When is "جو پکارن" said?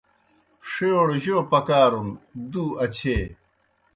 1.23-2.07